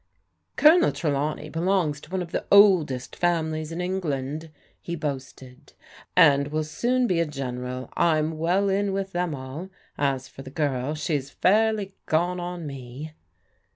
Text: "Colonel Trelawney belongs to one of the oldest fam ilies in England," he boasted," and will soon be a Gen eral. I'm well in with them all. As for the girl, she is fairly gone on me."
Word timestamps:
"Colonel 0.55 0.91
Trelawney 0.91 1.49
belongs 1.49 2.01
to 2.01 2.09
one 2.09 2.23
of 2.23 2.31
the 2.31 2.47
oldest 2.51 3.15
fam 3.15 3.51
ilies 3.53 3.71
in 3.71 3.81
England," 3.81 4.49
he 4.81 4.95
boasted," 4.95 5.73
and 6.15 6.47
will 6.47 6.63
soon 6.63 7.05
be 7.05 7.19
a 7.19 7.25
Gen 7.27 7.59
eral. 7.59 7.87
I'm 7.93 8.39
well 8.39 8.67
in 8.67 8.93
with 8.93 9.11
them 9.11 9.35
all. 9.35 9.69
As 9.99 10.27
for 10.27 10.41
the 10.41 10.49
girl, 10.49 10.95
she 10.95 11.13
is 11.13 11.29
fairly 11.29 11.93
gone 12.07 12.39
on 12.39 12.65
me." 12.65 13.11